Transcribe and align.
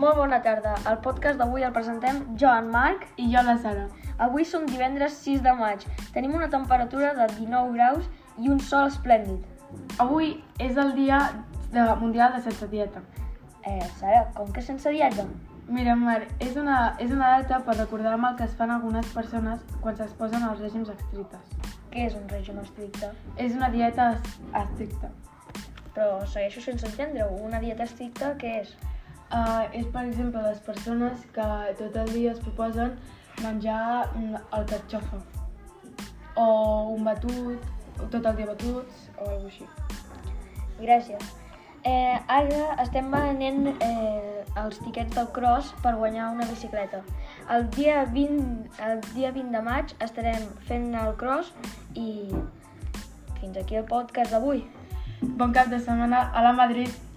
Molt 0.00 0.16
bona 0.16 0.38
tarda. 0.40 0.74
El 0.88 0.96
podcast 1.04 1.36
d'avui 1.40 1.64
el 1.66 1.72
presentem 1.76 2.20
jo, 2.40 2.48
en 2.48 2.70
Marc. 2.72 3.02
I 3.20 3.26
jo 3.34 3.42
la 3.44 3.56
Sara. 3.60 3.86
Avui 4.26 4.46
som 4.48 4.64
divendres 4.68 5.18
6 5.26 5.42
de 5.44 5.52
maig. 5.58 5.84
Tenim 6.14 6.32
una 6.38 6.48
temperatura 6.52 7.12
de 7.18 7.26
19 7.34 7.74
graus 7.76 8.06
i 8.38 8.48
un 8.48 8.60
sol 8.64 8.88
esplèndid. 8.88 9.44
Avui 10.00 10.32
és 10.58 10.78
el 10.80 10.94
dia 10.96 11.18
de 11.74 11.84
mundial 12.00 12.32
de 12.36 12.40
sense 12.46 12.68
dieta. 12.72 13.02
Eh, 13.66 13.84
Sara, 13.98 14.24
com 14.36 14.48
que 14.52 14.62
sense 14.64 14.88
dieta? 14.90 15.26
Mira, 15.68 15.94
Mar, 15.94 16.22
és 16.42 16.56
una, 16.56 16.78
és 16.98 17.12
una 17.14 17.28
data 17.38 17.60
per 17.66 17.76
recordar 17.76 18.16
el 18.16 18.36
que 18.36 18.44
es 18.44 18.54
fan 18.56 18.70
algunes 18.70 19.06
persones 19.14 19.60
quan 19.82 19.96
s'exposen 19.96 20.42
als 20.42 20.60
règims 20.60 20.88
estrictes. 20.88 21.52
Què 21.90 22.06
és 22.06 22.14
un 22.14 22.24
règim 22.28 22.58
estricte? 22.58 23.12
És 23.36 23.52
una 23.54 23.68
dieta 23.68 24.12
es- 24.16 24.40
estricta. 24.62 25.10
Però 25.94 26.24
segueixo 26.26 26.60
sense 26.60 26.86
entendre-ho. 26.86 27.36
Una 27.44 27.60
dieta 27.60 27.84
estricta, 27.84 28.34
què 28.38 28.60
és? 28.62 28.74
Uh, 29.30 29.68
és, 29.70 29.86
per 29.94 30.02
exemple, 30.08 30.42
les 30.42 30.58
persones 30.66 31.26
que 31.34 31.50
tot 31.78 31.96
el 32.02 32.08
dia 32.10 32.32
es 32.32 32.40
proposen 32.42 32.96
menjar 33.42 34.08
mm, 34.16 34.40
el 34.58 34.64
carxofa 34.66 35.20
o 36.34 36.94
un 36.96 37.04
batut, 37.04 37.68
o 38.00 38.08
tot 38.10 38.26
el 38.26 38.40
dia 38.40 38.48
batuts 38.48 39.06
o 39.18 39.28
alguna 39.28 39.52
així. 39.52 39.68
Gràcies. 40.80 41.30
Eh, 41.80 42.16
ara 42.28 42.74
estem 42.82 43.06
venent 43.12 43.70
eh, 43.72 44.42
els 44.60 44.80
tiquets 44.84 45.14
del 45.16 45.28
cross 45.36 45.70
per 45.84 45.94
guanyar 45.96 46.30
una 46.34 46.48
bicicleta. 46.48 47.00
El 47.48 47.68
dia 47.76 48.04
20, 48.04 48.82
el 48.84 49.00
dia 49.14 49.30
20 49.32 49.54
de 49.56 49.62
maig 49.64 49.94
estarem 50.04 50.48
fent 50.68 50.90
el 50.94 51.14
cross 51.20 51.54
i 51.94 52.28
fins 53.40 53.56
aquí 53.56 53.80
el 53.80 53.86
podcast 53.88 54.34
d'avui. 54.34 54.66
Bon 55.40 55.56
cap 55.56 55.72
de 55.72 55.80
setmana 55.80 56.26
a 56.34 56.44
la 56.44 56.52
Madrid! 56.52 57.09